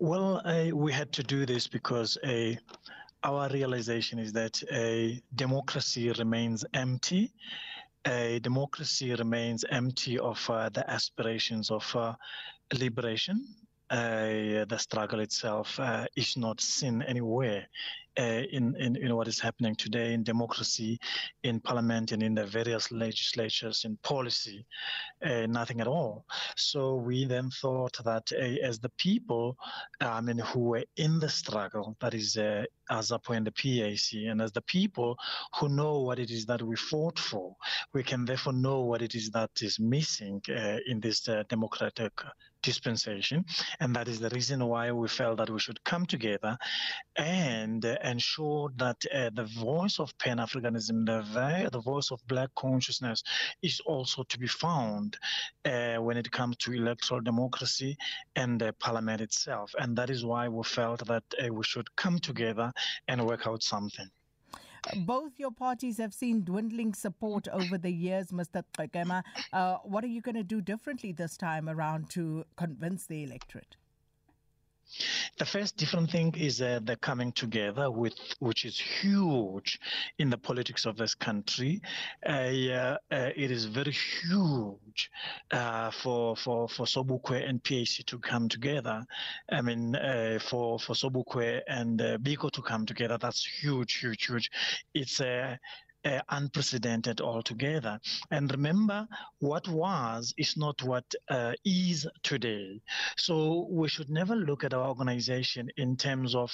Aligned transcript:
Well, 0.00 0.40
uh, 0.46 0.74
we 0.74 0.92
had 0.92 1.12
to 1.12 1.22
do 1.22 1.44
this 1.44 1.66
because 1.66 2.16
uh, 2.24 2.54
our 3.22 3.50
realization 3.50 4.18
is 4.18 4.32
that 4.32 4.62
a 4.72 5.20
democracy 5.34 6.10
remains 6.12 6.64
empty. 6.72 7.34
A 8.06 8.38
democracy 8.42 9.14
remains 9.14 9.62
empty 9.70 10.18
of 10.18 10.48
uh, 10.48 10.70
the 10.70 10.90
aspirations 10.90 11.70
of 11.70 11.84
uh, 11.94 12.14
liberation. 12.72 13.44
Uh, 13.90 14.64
the 14.64 14.78
struggle 14.78 15.20
itself 15.20 15.78
uh, 15.78 16.06
is 16.16 16.34
not 16.34 16.62
seen 16.62 17.02
anywhere 17.02 17.66
uh, 18.09 18.09
in, 18.16 18.74
in, 18.76 18.96
in 18.96 19.14
what 19.14 19.28
is 19.28 19.40
happening 19.40 19.74
today 19.74 20.12
in 20.12 20.22
democracy, 20.22 20.98
in 21.42 21.60
parliament, 21.60 22.12
and 22.12 22.22
in 22.22 22.34
the 22.34 22.46
various 22.46 22.90
legislatures, 22.92 23.84
in 23.84 23.96
policy, 24.02 24.66
uh, 25.24 25.46
nothing 25.46 25.80
at 25.80 25.86
all. 25.86 26.24
So 26.56 26.96
we 26.96 27.24
then 27.24 27.50
thought 27.50 27.96
that 28.04 28.30
uh, 28.32 28.66
as 28.66 28.78
the 28.78 28.90
people, 28.90 29.56
I 30.00 30.20
mean, 30.20 30.38
who 30.38 30.60
were 30.60 30.84
in 30.96 31.18
the 31.18 31.28
struggle, 31.28 31.96
that 32.00 32.14
is 32.14 32.36
uh, 32.36 32.64
AZAPO 32.90 33.36
and 33.36 33.46
the 33.46 33.52
PAC, 33.52 34.28
and 34.28 34.42
as 34.42 34.52
the 34.52 34.62
people 34.62 35.16
who 35.58 35.68
know 35.68 36.00
what 36.00 36.18
it 36.18 36.30
is 36.30 36.46
that 36.46 36.62
we 36.62 36.76
fought 36.76 37.18
for, 37.18 37.56
we 37.92 38.02
can 38.02 38.24
therefore 38.24 38.52
know 38.52 38.80
what 38.80 39.02
it 39.02 39.14
is 39.14 39.30
that 39.30 39.50
is 39.60 39.78
missing 39.78 40.42
uh, 40.48 40.78
in 40.86 41.00
this 41.00 41.28
uh, 41.28 41.44
democratic 41.48 42.12
dispensation. 42.62 43.44
And 43.80 43.94
that 43.96 44.08
is 44.08 44.20
the 44.20 44.28
reason 44.30 44.64
why 44.66 44.92
we 44.92 45.08
felt 45.08 45.38
that 45.38 45.50
we 45.50 45.58
should 45.58 45.82
come 45.84 46.06
together 46.06 46.58
and 47.16 47.84
uh, 47.84 47.96
ensure 48.02 48.70
that 48.76 48.96
uh, 49.14 49.30
the 49.34 49.44
voice 49.44 49.98
of 49.98 50.16
Pan 50.18 50.38
Africanism, 50.38 51.06
the, 51.06 51.68
the 51.70 51.80
voice 51.80 52.10
of 52.10 52.20
Black 52.26 52.50
consciousness, 52.56 53.22
is 53.62 53.80
also 53.80 54.22
to 54.24 54.38
be 54.38 54.46
found 54.46 55.16
uh, 55.64 55.96
when 55.96 56.16
it 56.16 56.30
comes 56.30 56.56
to 56.58 56.72
electoral 56.72 57.20
democracy 57.20 57.96
and 58.36 58.60
the 58.60 58.72
parliament 58.74 59.20
itself. 59.20 59.74
And 59.78 59.96
that 59.96 60.10
is 60.10 60.24
why 60.24 60.48
we 60.48 60.62
felt 60.64 61.06
that 61.06 61.24
uh, 61.42 61.52
we 61.52 61.64
should 61.64 61.94
come 61.96 62.18
together 62.18 62.72
and 63.08 63.26
work 63.26 63.46
out 63.46 63.62
something. 63.62 64.08
Both 65.04 65.32
your 65.38 65.50
parties 65.50 65.98
have 65.98 66.14
seen 66.14 66.42
dwindling 66.42 66.94
support 66.94 67.48
over 67.48 67.76
the 67.76 67.90
years, 67.90 68.28
Mr. 68.28 68.64
Kagema. 68.76 69.22
Uh, 69.52 69.76
what 69.84 70.04
are 70.04 70.08
you 70.08 70.22
going 70.22 70.36
to 70.36 70.42
do 70.42 70.60
differently 70.60 71.12
this 71.12 71.36
time 71.36 71.68
around 71.68 72.08
to 72.10 72.44
convince 72.56 73.06
the 73.06 73.22
electorate? 73.22 73.76
The 75.38 75.46
first 75.46 75.76
different 75.76 76.10
thing 76.10 76.34
is 76.36 76.60
uh, 76.60 76.80
the 76.82 76.96
coming 76.96 77.32
together, 77.32 77.90
with 77.90 78.14
which 78.40 78.64
is 78.64 78.78
huge 78.78 79.78
in 80.18 80.30
the 80.30 80.38
politics 80.38 80.86
of 80.86 80.96
this 80.96 81.14
country. 81.14 81.80
Uh, 82.26 82.30
uh, 82.30 82.96
it 83.10 83.50
is 83.50 83.66
very 83.66 83.92
huge 83.92 85.10
uh, 85.50 85.90
for 85.90 86.36
for 86.36 86.68
for 86.68 86.86
Sobukwe 86.86 87.48
and 87.48 87.62
PAC 87.62 88.04
to 88.06 88.18
come 88.18 88.48
together. 88.48 89.04
I 89.50 89.62
mean, 89.62 89.96
uh, 89.96 90.38
for 90.40 90.78
for 90.78 90.94
Sobukwe 90.94 91.62
and 91.68 92.00
uh, 92.00 92.18
Biko 92.18 92.50
to 92.50 92.62
come 92.62 92.86
together, 92.86 93.18
that's 93.18 93.44
huge, 93.44 93.94
huge, 93.94 94.26
huge. 94.26 94.50
It's 94.94 95.20
a 95.20 95.58
uh, 96.04 96.20
unprecedented 96.30 97.20
altogether. 97.20 98.00
And 98.30 98.50
remember, 98.50 99.06
what 99.38 99.68
was 99.68 100.32
is 100.38 100.56
not 100.56 100.82
what 100.82 101.04
uh, 101.28 101.52
is 101.64 102.06
today. 102.22 102.80
So 103.16 103.66
we 103.70 103.88
should 103.88 104.10
never 104.10 104.34
look 104.34 104.64
at 104.64 104.74
our 104.74 104.88
organization 104.88 105.68
in 105.76 105.96
terms 105.96 106.34
of 106.34 106.50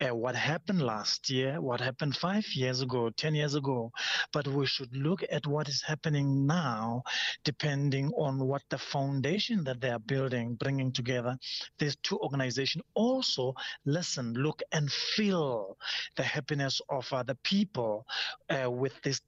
uh, 0.00 0.14
what 0.14 0.34
happened 0.34 0.82
last 0.82 1.30
year, 1.30 1.60
what 1.60 1.80
happened 1.80 2.16
five 2.16 2.46
years 2.54 2.80
ago, 2.82 3.10
10 3.10 3.34
years 3.34 3.54
ago, 3.54 3.90
but 4.32 4.46
we 4.46 4.66
should 4.66 4.94
look 4.94 5.22
at 5.30 5.46
what 5.46 5.68
is 5.68 5.82
happening 5.86 6.46
now, 6.46 7.02
depending 7.44 8.10
on 8.16 8.38
what 8.46 8.62
the 8.70 8.78
foundation 8.78 9.64
that 9.64 9.80
they 9.80 9.90
are 9.90 9.98
building, 9.98 10.54
bringing 10.54 10.92
together 10.92 11.36
these 11.78 11.96
two 12.02 12.18
organizations. 12.18 12.84
Also, 12.94 13.54
listen, 13.84 14.34
look, 14.34 14.62
and 14.72 14.90
feel 14.90 15.76
the 16.16 16.22
happiness 16.22 16.80
of 16.88 17.08
the 17.26 17.36
people 17.42 18.06
uh, 18.50 18.70
with 18.70 18.89
with 18.90 19.02
this 19.02 19.20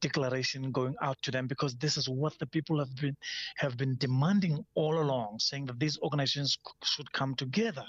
declaration 0.00 0.70
going 0.70 0.94
out 1.02 1.20
to 1.22 1.30
them 1.30 1.46
because 1.46 1.74
this 1.76 1.96
is 1.96 2.08
what 2.08 2.38
the 2.38 2.46
people 2.46 2.78
have 2.78 2.94
been 2.96 3.16
have 3.56 3.76
been 3.76 3.96
demanding 3.98 4.64
all 4.74 5.00
along, 5.00 5.38
saying 5.38 5.66
that 5.66 5.78
these 5.78 5.98
organizations 6.02 6.58
should 6.84 7.10
come 7.12 7.34
together 7.34 7.84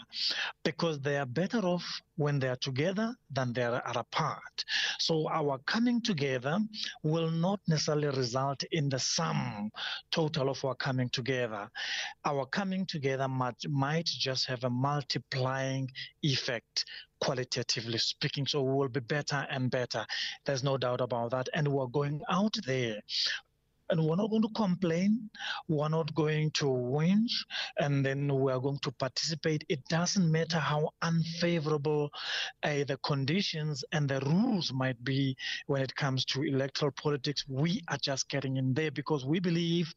because 0.64 1.00
they 1.00 1.18
are 1.18 1.26
better 1.26 1.60
off 1.60 1.86
when 2.16 2.40
they 2.40 2.48
are 2.48 2.58
together 2.58 3.16
than 3.32 3.54
they 3.54 3.64
are 3.64 3.82
apart. 3.96 4.63
So 5.04 5.28
our 5.28 5.58
coming 5.66 6.02
together 6.02 6.60
will 7.04 7.30
not 7.30 7.60
necessarily 7.68 8.08
result 8.08 8.64
in 8.72 8.88
the 8.88 9.00
sum 9.00 9.70
total 10.12 10.50
of 10.50 10.64
our 10.64 10.76
coming 10.76 11.10
together. 11.10 11.70
Our 12.24 12.46
coming 12.46 12.86
together 12.86 13.28
might, 13.28 13.62
might 13.68 14.06
just 14.06 14.48
have 14.48 14.64
a 14.64 14.70
multiplying 14.70 15.92
effect 16.22 16.86
qualitatively 17.20 17.98
speaking. 17.98 18.48
So 18.48 18.62
we 18.62 18.72
will 18.76 18.88
be 18.88 19.02
better 19.02 19.46
and 19.50 19.70
better. 19.70 20.06
There's 20.46 20.64
no 20.64 20.78
doubt 20.78 21.02
about 21.02 21.32
that. 21.32 21.50
And 21.54 21.68
we're 21.68 21.88
going 21.88 22.22
out 22.30 22.56
there 22.66 23.02
and 23.90 24.04
we're 24.04 24.16
not 24.16 24.30
going 24.30 24.42
to 24.42 24.50
complain. 24.56 25.30
We're 25.68 25.90
not 25.90 26.14
going 26.16 26.52
to 26.52 26.66
whinge, 26.66 27.34
and 27.78 28.06
then 28.06 28.34
we're 28.34 28.60
going 28.60 28.80
to 28.84 28.92
participate. 28.92 29.64
It 29.70 29.84
doesn't 29.90 30.32
matter 30.32 30.58
how 30.60 30.90
unfavorable 31.02 32.10
uh, 32.64 32.84
the 32.88 32.98
conditions 33.04 33.84
and 33.92 34.10
the 34.10 34.20
rules 34.22 34.72
might 34.74 35.02
be 35.04 35.36
when 35.68 35.82
it 35.82 35.96
comes 35.96 36.26
to 36.26 36.44
electoral 36.44 36.92
politics. 36.92 37.46
We 37.48 37.82
are 37.90 37.98
just 38.02 38.30
getting 38.30 38.58
in 38.58 38.74
there 38.74 38.92
because 38.92 39.26
we 39.26 39.40
believe 39.40 39.94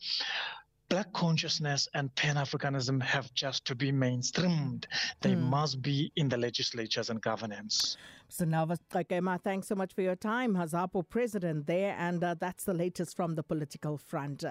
Black 0.88 1.12
consciousness 1.12 1.88
and 1.94 2.14
Pan 2.14 2.36
Africanism 2.36 3.02
have 3.02 3.32
just 3.34 3.64
to 3.64 3.74
be 3.74 3.90
mainstreamed. 3.90 4.84
They 5.20 5.34
mm. 5.34 5.42
must 5.42 5.82
be 5.82 6.12
in 6.16 6.28
the 6.28 6.36
legislatures 6.36 7.10
and 7.10 7.20
governance. 7.20 7.96
So, 8.28 8.44
Navas 8.44 8.80
Kakema, 8.90 9.40
thanks 9.40 9.68
so 9.68 9.74
much 9.74 9.94
for 9.94 10.02
your 10.02 10.16
time. 10.16 10.54
Hazapo 10.54 11.08
president 11.08 11.66
there, 11.66 11.94
and 11.98 12.22
uh, 12.22 12.34
that's 12.38 12.64
the 12.64 12.74
latest 12.74 13.16
from 13.16 13.34
the 13.34 13.42
political 13.42 13.96
front. 13.96 14.44
Uh, 14.44 14.48